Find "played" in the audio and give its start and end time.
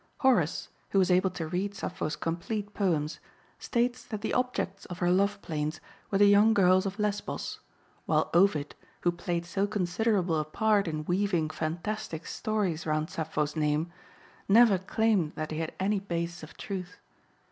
9.11-9.45